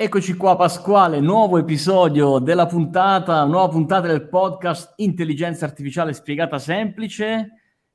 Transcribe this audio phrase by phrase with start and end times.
[0.00, 7.48] Eccoci qua Pasquale, nuovo episodio della puntata, nuova puntata del podcast Intelligenza Artificiale Spiegata Semplice.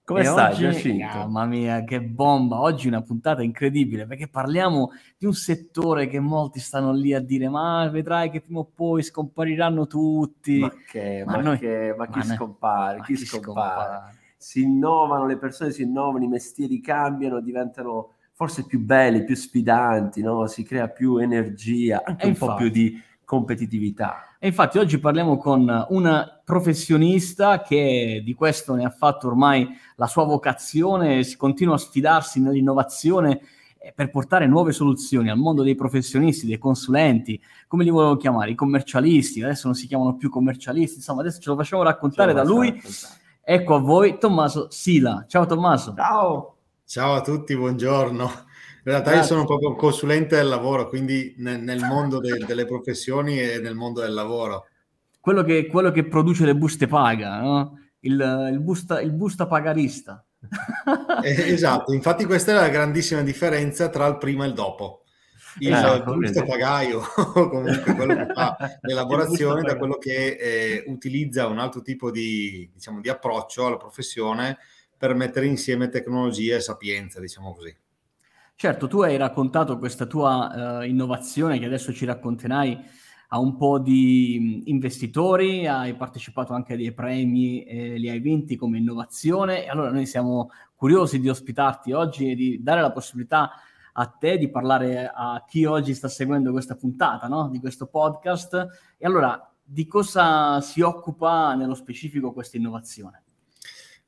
[0.04, 1.18] Come e stai oggi, Giacinto?
[1.20, 2.60] Mamma mia, che bomba!
[2.60, 7.47] Oggi una puntata incredibile perché parliamo di un settore che molti stanno lì a dire
[7.47, 10.60] ma vedrai che prima o poi scompariranno tutti.
[10.60, 13.00] Ma che, ma, ma, noi, che, ma chi ma scompare?
[13.04, 13.82] Chi, chi scompare?
[13.82, 14.18] scompare?
[14.36, 20.21] Si innovano, le persone si innovano, i mestieri cambiano, diventano forse più belli, più sfidanti,
[20.21, 20.47] no?
[20.47, 24.36] si crea più energia, anche e un infatti, po' più di competitività.
[24.39, 30.07] E infatti oggi parliamo con una professionista che di questo ne ha fatto ormai la
[30.07, 33.39] sua vocazione, si continua a sfidarsi nell'innovazione
[33.77, 38.52] eh, per portare nuove soluzioni al mondo dei professionisti, dei consulenti, come li volevo chiamare,
[38.52, 42.44] i commercialisti, adesso non si chiamano più commercialisti, insomma adesso ce lo facciamo raccontare da
[42.44, 42.81] lui.
[43.45, 45.25] Ecco a voi Tommaso Sila.
[45.27, 45.94] Ciao Tommaso.
[45.95, 46.53] Ciao.
[46.86, 48.23] Ciao a tutti, buongiorno.
[48.23, 49.19] In realtà Grazie.
[49.19, 53.73] io sono proprio consulente del lavoro, quindi nel, nel mondo de, delle professioni e nel
[53.73, 54.67] mondo del lavoro.
[55.19, 57.80] Quello che, quello che produce le buste paga, no?
[58.02, 60.23] il, il, busta, il busta pagarista.
[61.23, 65.03] Eh, esatto, infatti questa è la grandissima differenza tra il prima e il dopo.
[65.59, 66.99] Il esatto, busto pagaio,
[67.33, 72.99] comunque quello che fa l'elaborazione, da quello che eh, utilizza un altro tipo di, diciamo,
[72.99, 74.58] di approccio alla professione
[75.03, 77.75] per mettere insieme tecnologia e sapienza, diciamo così.
[78.55, 82.79] Certo, tu hai raccontato questa tua uh, innovazione che adesso ci racconterai
[83.27, 88.55] a un po' di investitori, hai partecipato anche a dei premi e li hai vinti
[88.55, 93.51] come innovazione e allora noi siamo curiosi di ospitarti oggi e di dare la possibilità
[93.91, 97.49] a te di parlare a chi oggi sta seguendo questa puntata no?
[97.49, 103.23] di questo podcast e allora di cosa si occupa nello specifico questa innovazione?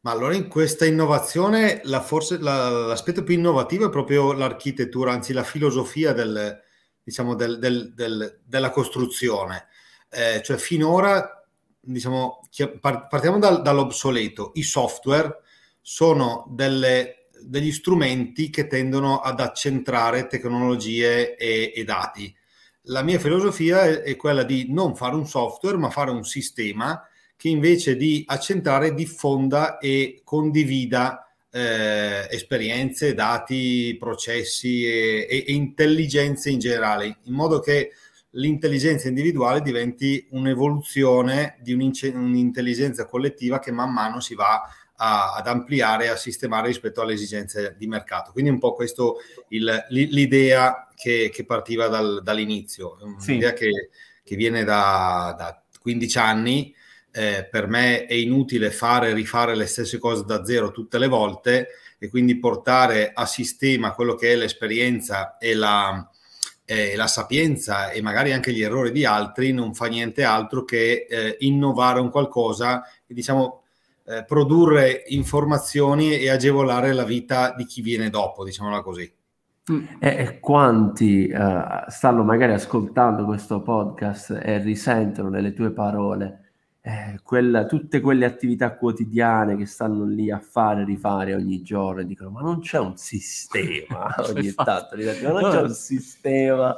[0.06, 5.34] Ma allora in questa innovazione la, forse la, l'aspetto più innovativo è proprio l'architettura, anzi
[5.34, 6.62] la filosofia del,
[7.02, 9.66] diciamo, del, del, della costruzione.
[10.12, 11.44] Eh, cioè finora,
[11.80, 12.42] diciamo,
[12.90, 14.52] partiamo dal, dall'obsoleto.
[14.54, 15.40] I software
[15.82, 22.32] sono delle, degli strumenti che tendono ad accentrare tecnologie e, e dati.
[22.90, 27.04] La mia filosofia è, è quella di non fare un software, ma fare un sistema
[27.38, 36.50] che invece di accentrare diffonda e condivida eh, esperienze, dati, processi e, e, e intelligenze
[36.50, 37.92] in generale, in modo che
[38.32, 44.62] l'intelligenza individuale diventi un'evoluzione di un'intelligenza collettiva che man mano si va
[44.98, 48.32] a, ad ampliare, a sistemare rispetto alle esigenze di mercato.
[48.32, 49.18] Quindi un po' questo
[49.50, 53.56] il, l'idea che, che partiva dal, dall'inizio, un'idea sì.
[53.56, 53.90] che,
[54.24, 56.76] che, viene da, da 15 anni
[57.16, 61.08] eh, per me è inutile fare e rifare le stesse cose da zero tutte le
[61.08, 66.06] volte e quindi portare a sistema quello che è l'esperienza e la,
[66.66, 71.08] eh, la sapienza e magari anche gli errori di altri non fa niente altro che
[71.10, 73.64] eh, innovare un qualcosa e diciamo
[74.04, 79.10] eh, produrre informazioni e agevolare la vita di chi viene dopo, diciamola così.
[80.00, 86.45] E quanti uh, stanno magari ascoltando questo podcast e risentono nelle tue parole
[86.88, 92.06] eh, quella, tutte quelle attività quotidiane che stanno lì a fare, rifare ogni giorno e
[92.06, 96.78] dicono ma non c'è un sistema ogni tanto, dicono, non c'è un sistema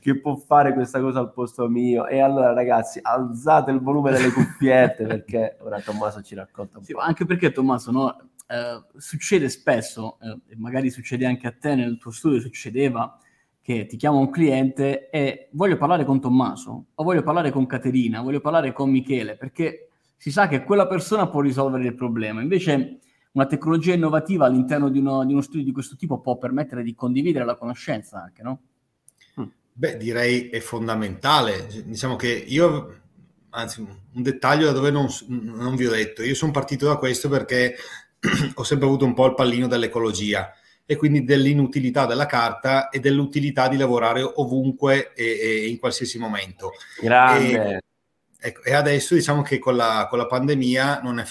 [0.00, 2.08] che può fare questa cosa al posto mio?
[2.08, 6.92] E allora ragazzi alzate il volume delle cuffiette perché ora Tommaso ci racconta un sì,
[6.92, 6.98] po'.
[6.98, 12.10] Anche perché Tommaso no, eh, succede spesso, eh, magari succede anche a te nel tuo
[12.10, 13.20] studio, succedeva
[13.64, 18.20] che ti chiama un cliente e voglio parlare con Tommaso, o voglio parlare con Caterina,
[18.20, 19.88] voglio parlare con Michele, perché
[20.18, 22.42] si sa che quella persona può risolvere il problema.
[22.42, 22.98] Invece
[23.32, 26.94] una tecnologia innovativa all'interno di uno, di uno studio di questo tipo può permettere di
[26.94, 28.60] condividere la conoscenza anche, no?
[29.40, 29.44] Mm.
[29.72, 31.66] Beh, direi è fondamentale.
[31.86, 33.00] Diciamo che io,
[33.48, 37.30] anzi, un dettaglio da dove non, non vi ho detto, io sono partito da questo
[37.30, 37.76] perché
[38.56, 40.52] ho sempre avuto un po' il pallino dell'ecologia
[40.86, 46.72] e quindi dell'inutilità della carta e dell'utilità di lavorare ovunque e, e in qualsiasi momento.
[47.00, 47.76] Grande.
[47.76, 47.82] E,
[48.38, 51.24] ecco, e adesso diciamo che con la, con la pandemia non è,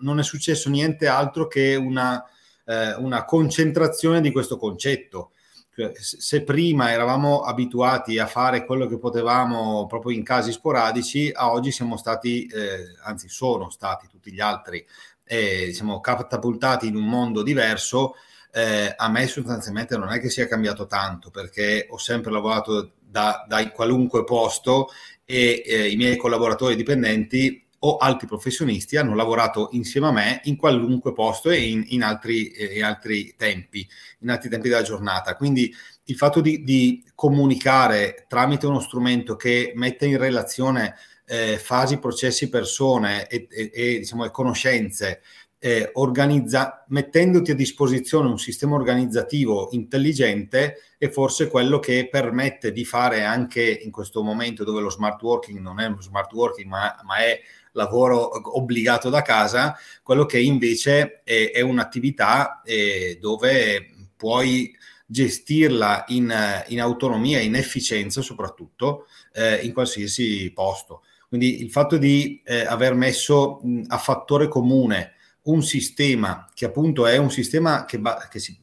[0.00, 2.22] non è, successo niente altro che una,
[2.66, 5.32] eh, una concentrazione di questo concetto.
[5.74, 11.52] Cioè, se prima eravamo abituati a fare quello che potevamo proprio in casi sporadici, a
[11.52, 14.84] oggi siamo stati, eh, anzi sono stati tutti gli altri,
[15.24, 18.16] eh, diciamo, catapultati in un mondo diverso
[18.52, 23.44] eh, a me sostanzialmente non è che sia cambiato tanto perché ho sempre lavorato da,
[23.48, 24.88] da qualunque posto
[25.24, 30.56] e eh, i miei collaboratori dipendenti o altri professionisti hanno lavorato insieme a me in
[30.56, 33.88] qualunque posto e in, in, altri, in altri, tempi,
[34.20, 35.34] in altri tempi della giornata.
[35.34, 35.74] Quindi
[36.04, 42.48] il fatto di, di comunicare tramite uno strumento che mette in relazione eh, fasi, processi,
[42.48, 45.22] persone e, e, e, diciamo, e conoscenze
[45.62, 52.86] eh, organizza, mettendoti a disposizione un sistema organizzativo intelligente è forse quello che permette di
[52.86, 56.98] fare anche in questo momento dove lo smart working non è uno smart working ma,
[57.04, 57.38] ma è
[57.72, 64.74] lavoro obbligato da casa, quello che invece è, è un'attività eh, dove puoi
[65.06, 66.32] gestirla in,
[66.68, 71.02] in, autonomia, in efficienza soprattutto eh, in qualsiasi posto.
[71.28, 77.06] Quindi il fatto di eh, aver messo mh, a fattore comune un sistema che appunto
[77.06, 78.58] è un sistema che, ba- che si,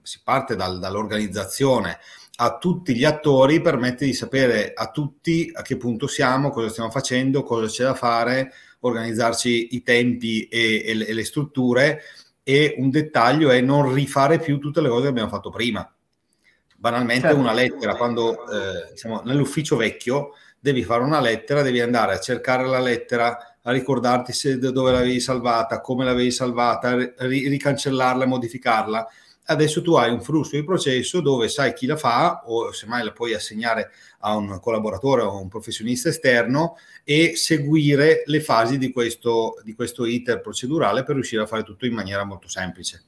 [0.00, 1.98] si, parte dal, dall'organizzazione
[2.36, 6.90] a tutti gli attori permette di sapere a tutti a che punto siamo, cosa stiamo
[6.90, 12.02] facendo, cosa c'è da fare, organizzarci i tempi e, e, le, e le strutture
[12.42, 15.88] e un dettaglio è non rifare più tutte le cose che abbiamo fatto prima.
[16.76, 17.38] Banalmente certo.
[17.38, 22.66] una lettera, quando eh, diciamo, nell'ufficio vecchio devi fare una lettera, devi andare a cercare
[22.66, 29.08] la lettera, a ricordarti se, dove l'avevi salvata, come l'avevi salvata, ri- ricancellarla, modificarla.
[29.44, 33.10] Adesso tu hai un flusso di processo dove sai chi la fa o semmai la
[33.10, 38.92] puoi assegnare a un collaboratore o a un professionista esterno e seguire le fasi di
[38.92, 43.02] questo, di questo iter procedurale per riuscire a fare tutto in maniera molto semplice.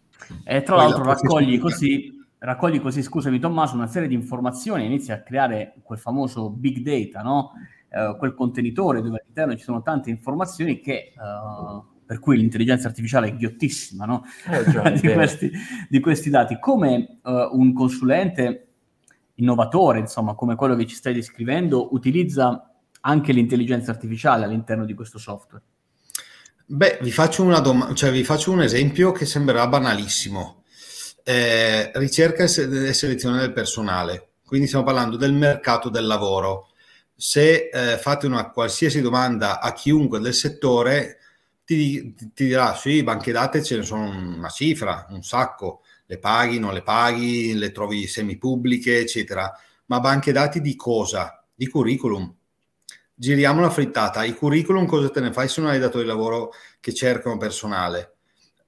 [0.45, 5.13] E tra Poi l'altro raccogli così, raccogli così, scusami Tommaso, una serie di informazioni, inizi
[5.13, 7.53] a creare quel famoso big data, no?
[7.95, 13.29] Eh, quel contenitore dove all'interno ci sono tante informazioni che, uh, per cui l'intelligenza artificiale
[13.29, 14.25] è ghiottissima no?
[14.51, 15.53] eh, già, di, questi,
[15.89, 16.59] di, questi, dati.
[16.59, 18.67] Come uh, un consulente
[19.35, 22.69] innovatore, insomma, come quello che ci stai descrivendo, utilizza
[23.03, 25.63] anche l'intelligenza artificiale all'interno di questo software?
[26.67, 30.65] Beh, vi faccio, dom- cioè, vi faccio un esempio che sembrerà banalissimo.
[31.23, 34.31] Eh, ricerca e selezione del personale.
[34.45, 36.71] Quindi stiamo parlando del mercato del lavoro
[37.17, 41.19] se eh, fate una qualsiasi domanda a chiunque del settore,
[41.65, 46.19] ti, ti, ti dirà sì, banche date ce ne sono una cifra, un sacco, le
[46.19, 49.51] paghi, non le paghi, le trovi semi-pubbliche, eccetera.
[49.87, 51.45] Ma banche dati di cosa?
[51.55, 52.35] Di curriculum.
[53.15, 54.25] Giriamo la frittata.
[54.25, 58.17] I curriculum cosa te ne fai se non hai dato di lavoro che cercano personale?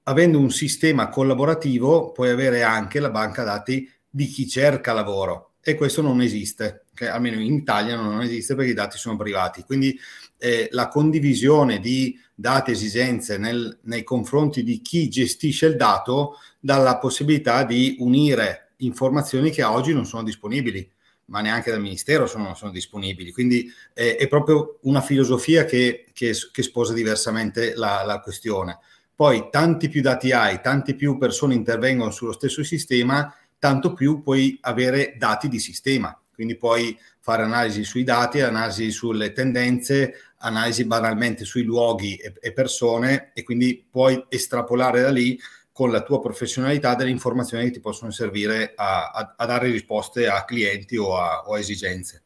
[0.04, 5.74] Avendo un sistema collaborativo puoi avere anche la banca dati di chi cerca lavoro e
[5.74, 9.62] questo non esiste, che almeno in Italia non esiste perché i dati sono privati.
[9.62, 9.98] Quindi
[10.38, 16.76] eh, la condivisione di dati esigenze nel, nei confronti di chi gestisce il dato dà
[16.76, 20.88] la possibilità di unire informazioni che oggi non sono disponibili
[21.28, 23.32] ma neanche dal Ministero sono, sono disponibili.
[23.32, 28.78] Quindi eh, è proprio una filosofia che, che, che sposa diversamente la, la, questione.
[29.12, 34.58] Poi tanti più dati hai, tante più persone intervengono sullo stesso sistema tanto più puoi
[34.62, 36.18] avere dati di sistema.
[36.32, 42.52] Quindi puoi fare analisi sui dati, analisi sulle tendenze, analisi banalmente sui luoghi e, e
[42.52, 45.38] persone e quindi puoi estrapolare da lì
[45.72, 50.26] con la tua professionalità delle informazioni che ti possono servire a, a, a dare risposte
[50.26, 52.22] a clienti o a, o a, esigenze.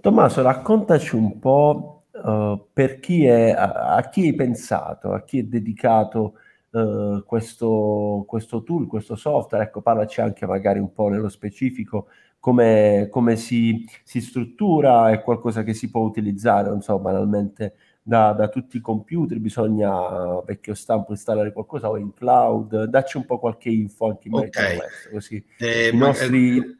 [0.00, 5.42] Tommaso, raccontaci un po' uh, per chi è, a, chi hai pensato, a chi è
[5.44, 6.38] dedicato
[6.74, 12.08] eh, questo, questo, tool, questo software, ecco, parlaci anche magari un po' nello specifico
[12.40, 18.32] come, come si, si, struttura, è qualcosa che si può utilizzare, non so, banalmente da,
[18.32, 23.38] da, tutti i computer, bisogna vecchio stampo installare qualcosa o in cloud, dacci un po'
[23.38, 24.76] qualche info anche in merito okay.
[24.76, 26.58] a questo, così eh, i nostri...
[26.58, 26.76] Eh,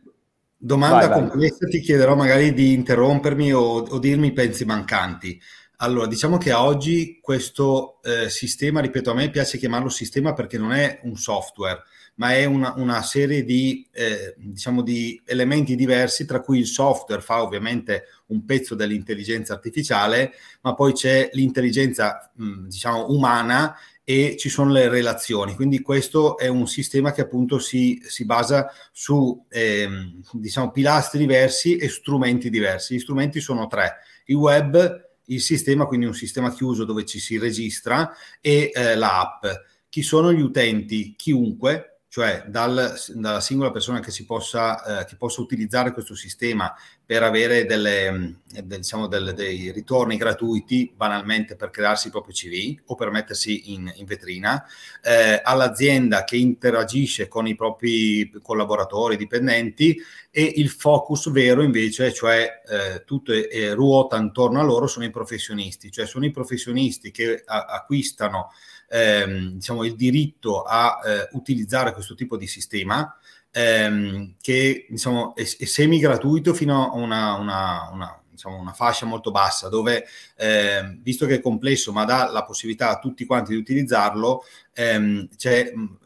[0.57, 1.71] domanda vai, complessa, vai.
[1.71, 5.41] ti chiederò magari di interrompermi o, o dirmi i pensi mancanti.
[5.79, 10.57] Allora, diciamo che a oggi questo eh, sistema, ripeto, a me piace chiamarlo sistema perché
[10.57, 11.83] non è un software,
[12.17, 17.21] ma è una, una serie di, eh, diciamo di elementi diversi, tra cui il software
[17.21, 24.49] fa ovviamente un pezzo dell'intelligenza artificiale, ma poi c'è l'intelligenza, mh, diciamo, umana e ci
[24.49, 25.55] sono le relazioni.
[25.57, 29.89] Quindi questo è un sistema che appunto si, si basa su, eh,
[30.33, 32.95] diciamo, pilastri diversi e strumenti diversi.
[32.95, 33.97] Gli strumenti sono tre.
[34.27, 39.45] Il web, il sistema, quindi un sistema chiuso dove ci si registra, e eh, l'app.
[39.89, 41.15] Chi sono gli utenti?
[41.17, 46.73] Chiunque, cioè dal, dalla singola persona che, si possa, eh, che possa utilizzare questo sistema
[47.05, 52.33] per avere delle, mm, del, diciamo, delle, dei ritorni gratuiti, banalmente per crearsi il proprio
[52.33, 54.65] CV o per mettersi in, in vetrina,
[55.03, 62.63] eh, all'azienda che interagisce con i propri collaboratori, dipendenti e il focus vero invece, cioè
[62.65, 63.33] eh, tutto
[63.73, 68.53] ruota intorno a loro, sono i professionisti, cioè sono i professionisti che a, acquistano
[68.95, 73.17] ehm, diciamo, il diritto a eh, utilizzare questo tipo di sistema
[73.51, 79.05] ehm, che diciamo, è, è semi gratuito fino a una, una, una, diciamo, una fascia
[79.05, 80.05] molto bassa dove
[80.37, 85.29] eh, visto che è complesso ma dà la possibilità a tutti quanti di utilizzarlo ehm,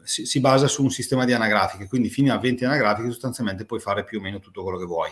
[0.03, 3.79] si, si, basa su un sistema di anagrafiche quindi fino a 20 anagrafiche sostanzialmente puoi
[3.79, 5.11] fare più o meno tutto quello che vuoi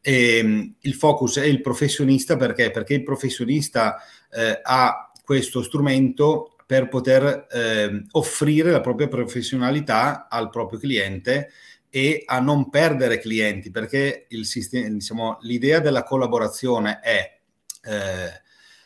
[0.00, 2.72] e, ehm, il focus è il professionista perché?
[2.72, 3.98] Perché il professionista
[4.32, 11.50] eh, ha questo strumento per poter eh, offrire la propria professionalità al proprio cliente
[11.90, 17.38] e a non perdere clienti, perché il sistema, diciamo, l'idea della collaborazione è
[17.82, 18.42] eh,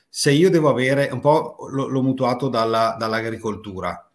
[0.09, 4.11] se io devo avere un po' l'ho, l'ho mutuato dalla, dall'agricoltura.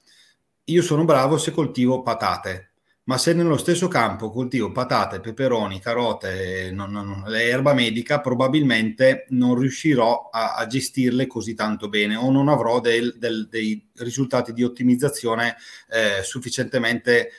[0.66, 2.71] Io sono bravo se coltivo patate,
[3.12, 9.60] ma se nello stesso campo coltivo patate, peperoni, carote, non, non, l'erba medica, probabilmente non
[9.60, 14.64] riuscirò a, a, gestirle così tanto bene o non avrò del, del, dei risultati di
[14.64, 15.58] ottimizzazione
[15.90, 17.32] eh, sufficientemente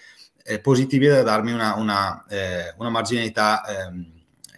[0.44, 4.12] eh, positivi da darmi una, una, eh, una marginalità ehm,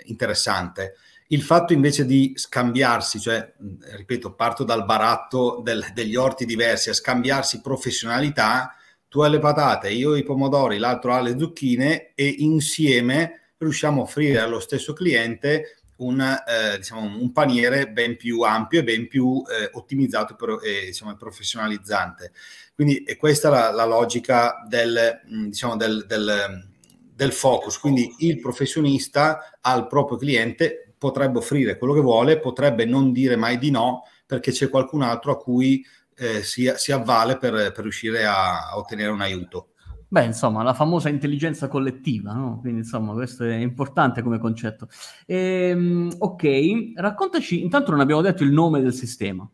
[0.07, 0.97] interessante.
[1.29, 3.53] Il fatto invece di scambiarsi, cioè,
[3.97, 8.75] ripeto, parto dal baratto del, degli orti diversi, a scambiarsi professionalità,
[9.15, 14.03] tu hai le patate, io i pomodori, l'altro ha le zucchine e insieme riusciamo a
[14.03, 19.41] offrire allo stesso cliente un, eh, diciamo, un paniere ben più ampio e ben più
[19.49, 22.33] eh, ottimizzato per, eh, diciamo, professionalizzante.
[22.75, 26.69] Quindi è questa la, la logica del, mm, diciamo, del, del,
[27.15, 27.79] del focus.
[27.79, 33.59] Quindi il professionista al proprio cliente potrebbe offrire quello che vuole, potrebbe non dire mai
[33.59, 35.85] di no perché c'è qualcun altro a cui
[36.17, 39.69] eh, si, si, avvale per, per riuscire a, a, ottenere un aiuto.
[40.09, 42.61] Beh, insomma, la famosa intelligenza collettiva, no?
[42.61, 44.89] Quindi, insomma, questo è importante come concetto.
[45.27, 49.49] Ehm, ok, raccontaci, intanto non abbiamo detto il nome del sistema.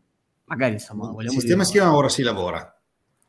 [0.45, 2.75] Magari, insomma, vogliamo Il sistema si chiama Ora si lavora.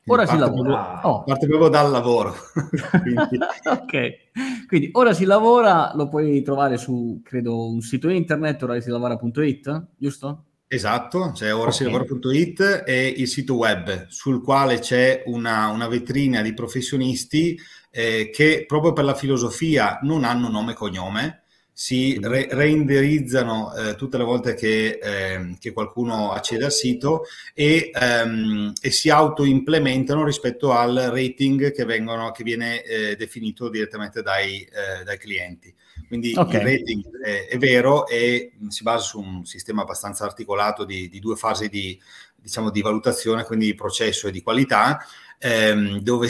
[0.06, 0.98] Ora si lavora.
[1.00, 1.24] Proprio, oh.
[1.24, 2.34] Parte proprio dal lavoro.
[3.00, 3.38] quindi...
[3.64, 8.90] ok, quindi ora si lavora, lo puoi trovare su, credo, un sito internet, ora si
[8.90, 10.46] lavora.it, giusto?
[10.74, 17.60] Esatto, c'è orasillavoro.it e il sito web sul quale c'è una, una vetrina di professionisti
[17.90, 21.42] eh, che proprio per la filosofia non hanno nome e cognome,
[21.74, 27.90] si re- reindirizzano eh, tutte le volte che, eh, che, qualcuno accede al sito e,
[27.92, 34.62] ehm, e, si auto-implementano rispetto al rating che, vengono, che viene eh, definito direttamente dai,
[34.62, 35.74] eh, dai clienti.
[36.12, 36.60] Quindi okay.
[36.60, 41.20] il rating è, è, vero e si basa su un sistema abbastanza articolato di, di
[41.20, 41.98] due fasi di,
[42.36, 45.02] diciamo, di valutazione, quindi di processo e di qualità,
[45.38, 46.28] ehm, dove,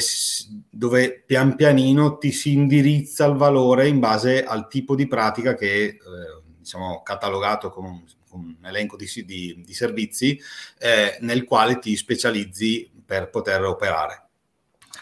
[0.71, 5.83] dove, pian pianino ti si indirizza il valore in base al tipo di pratica che
[5.83, 5.99] eh,
[6.59, 10.41] diciamo catalogato con un, con un elenco di, di, di servizi
[10.79, 14.29] eh, nel quale ti specializzi per poter operare.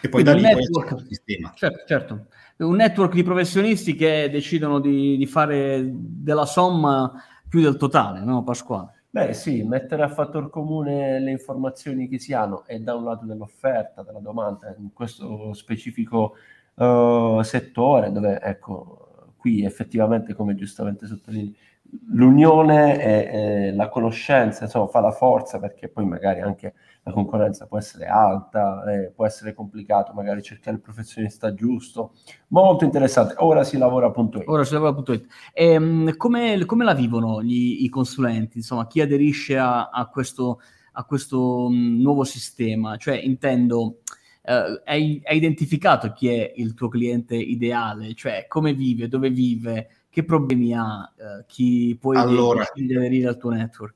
[0.01, 1.53] E poi Quindi da lì network, il sistema.
[1.55, 2.25] Certo, certo
[2.65, 7.11] un network di professionisti che decidono di, di fare della somma
[7.47, 9.03] più del totale, no Pasquale?
[9.09, 13.25] Beh sì, mettere a fattor comune le informazioni che si hanno e da un lato
[13.25, 16.35] dell'offerta, della domanda, in questo specifico
[16.75, 21.53] uh, settore dove, ecco, qui effettivamente, come giustamente sottolinei,
[22.07, 27.77] l'unione e, la conoscenza, insomma, fa la forza perché poi magari anche la concorrenza può
[27.77, 32.13] essere alta, eh, può essere complicato magari cercare il professionista giusto.
[32.49, 33.35] Molto interessante.
[33.37, 34.43] Ora si lavora.it.
[34.45, 35.25] Ora si lavora.it.
[35.53, 38.57] E, um, come, come, la vivono gli, i consulenti?
[38.57, 40.61] Insomma, chi aderisce a, a questo,
[40.93, 42.97] a questo um, nuovo sistema?
[42.97, 43.99] Cioè, intendo...
[44.43, 50.00] Uh, hai, hai identificato chi è il tuo cliente ideale, cioè come vive, dove vive,
[50.11, 53.95] che problemi ha, uh, chi puoi allora, aderire al tuo network?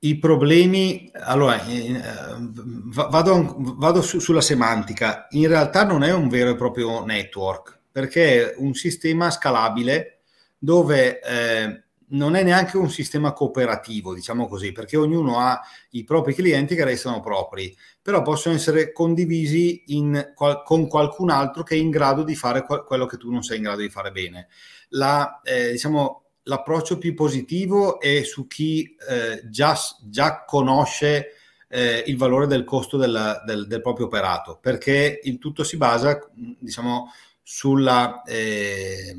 [0.00, 1.98] I problemi, allora, eh,
[2.38, 8.52] vado, vado su, sulla semantica, in realtà non è un vero e proprio network, perché
[8.52, 10.18] è un sistema scalabile
[10.58, 16.34] dove eh, non è neanche un sistema cooperativo, diciamo così, perché ognuno ha i propri
[16.34, 21.90] clienti che restano propri, però possono essere condivisi in, con qualcun altro che è in
[21.90, 24.48] grado di fare quello che tu non sei in grado di fare bene.
[24.94, 31.32] La, eh, diciamo, l'approccio più positivo è su chi eh, già, già, conosce
[31.68, 36.18] eh, il valore del costo della, del, del, proprio operato, perché il tutto si basa,
[36.34, 37.10] diciamo,
[37.42, 39.16] sulla, eh,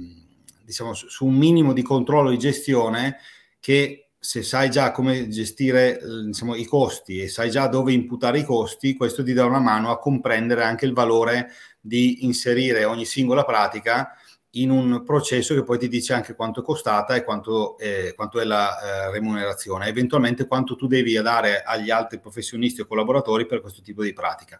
[0.64, 3.18] diciamo, su un minimo di controllo di gestione
[3.60, 8.44] che se sai già come gestire diciamo, i costi e sai già dove imputare i
[8.44, 13.44] costi, questo ti dà una mano a comprendere anche il valore di inserire ogni singola
[13.44, 14.18] pratica
[14.56, 18.40] in un processo che poi ti dice anche quanto è costata e quanto, eh, quanto
[18.40, 23.62] è la eh, remunerazione, eventualmente quanto tu devi dare agli altri professionisti o collaboratori per
[23.62, 24.60] questo tipo di pratica.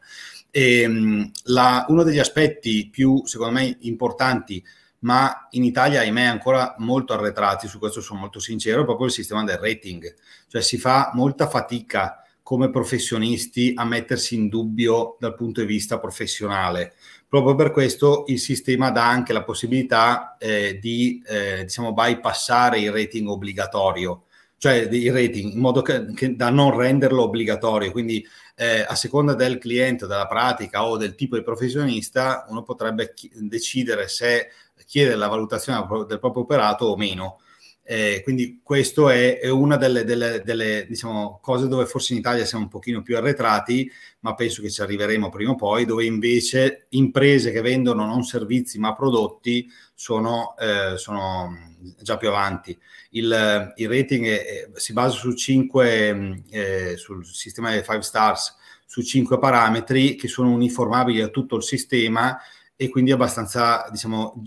[0.50, 4.64] E, ehm, la, uno degli aspetti più, secondo me, importanti
[5.00, 9.14] ma in Italia, ahimè, ancora molto arretrati, su questo sono molto sincero, è proprio il
[9.14, 10.16] sistema del rating.
[10.48, 16.00] Cioè si fa molta fatica come professionisti a mettersi in dubbio dal punto di vista
[16.00, 16.96] professionale.
[17.36, 22.94] Proprio per questo il sistema dà anche la possibilità eh, di eh, diciamo, bypassare il
[22.94, 24.28] rating obbligatorio,
[24.58, 27.92] cioè il rating in modo che, che da non renderlo obbligatorio.
[27.92, 28.26] Quindi
[28.56, 33.30] eh, a seconda del cliente, della pratica o del tipo di professionista, uno potrebbe chi-
[33.34, 34.52] decidere se
[34.86, 37.42] chiedere la valutazione del proprio operato o meno.
[37.88, 42.44] Eh, quindi questo è, è una delle, delle, delle diciamo, cose dove forse in Italia
[42.44, 43.90] siamo un pochino più arretrati,
[44.22, 48.80] ma penso che ci arriveremo prima o poi, dove invece imprese che vendono non servizi
[48.80, 52.76] ma prodotti sono, eh, sono già più avanti.
[53.12, 58.56] Il, il rating è, si basa su 5, eh, sul sistema dei 5 stars,
[58.88, 62.36] su 5 parametri che sono uniformabili a tutto il sistema
[62.78, 64.42] e quindi abbastanza, diciamo,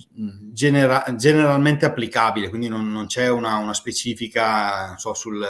[0.52, 5.42] genera- generalmente applicabile, quindi non, non c'è una, una, specifica, non so, sul,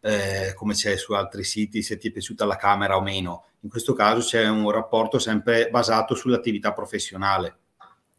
[0.00, 3.44] eh, come c'è su altri siti, se ti è piaciuta la camera o meno.
[3.60, 7.58] In questo caso c'è un rapporto sempre basato sull'attività professionale.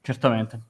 [0.01, 0.61] Certamente.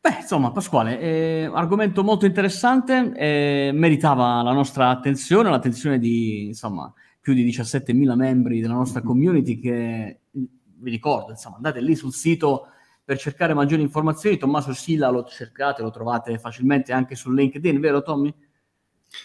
[0.00, 6.92] Beh, insomma, Pasquale, eh, argomento molto interessante, eh, meritava la nostra attenzione, l'attenzione di, insomma,
[7.20, 10.17] più di 17.000 membri della nostra community che
[10.80, 12.68] vi ricordo, insomma, andate lì sul sito
[13.04, 14.36] per cercare maggiori informazioni.
[14.36, 18.34] Tommaso Silla lo cercate, lo trovate facilmente anche su LinkedIn, vero Tommy?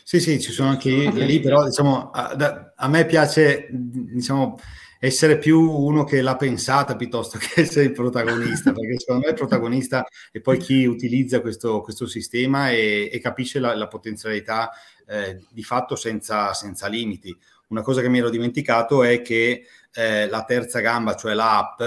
[0.03, 1.25] Sì, sì, ci sono anche okay.
[1.25, 4.57] lì, però diciamo, a, a, me piace diciamo,
[4.99, 9.37] essere più uno che l'ha pensata piuttosto che essere il protagonista, perché secondo me il
[9.37, 14.71] protagonista è poi chi utilizza questo, questo sistema e, e capisce la, la potenzialità
[15.05, 17.37] eh, di fatto senza, senza limiti.
[17.67, 21.81] Una cosa che mi ero dimenticato è che eh, la terza gamba, cioè l'app,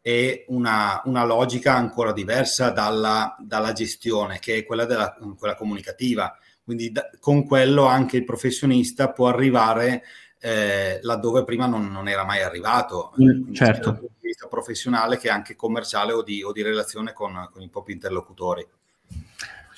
[0.00, 6.36] è una, una logica ancora diversa dalla, dalla, gestione, che è quella, della, quella comunicativa.
[6.64, 10.02] Quindi da, con quello anche il professionista può arrivare
[10.40, 13.90] eh, laddove prima non, non, era mai arrivato, mm, certo.
[13.90, 17.62] dal punto di vista professionale che anche commerciale o di, o di relazione con, con
[17.62, 18.66] i propri interlocutori.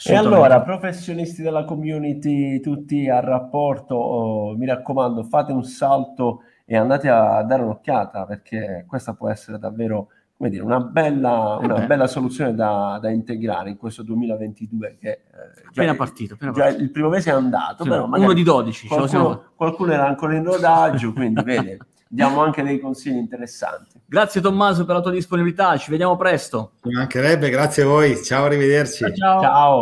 [0.02, 6.76] E allora, professionisti della community, tutti a rapporto, oh, mi raccomando, fate un salto e
[6.76, 11.80] andate a dare un'occhiata perché questa può essere davvero come dire, una, bella, eh una
[11.80, 15.20] bella soluzione da, da, integrare in questo 2022 che eh,
[15.66, 16.82] appena partito, appena già partito.
[16.84, 20.44] il primo mese è andato, sì, però uno di 12, qualcuno, qualcuno era ancora in
[20.44, 24.00] rodaggio, quindi vede, diamo anche dei consigli interessanti.
[24.06, 26.74] Grazie Tommaso per la tua disponibilità, ci vediamo presto.
[26.82, 29.06] Ci mancherebbe, grazie a voi, ciao, arrivederci.
[29.06, 29.14] ciao.
[29.16, 29.40] ciao.
[29.40, 29.78] ciao.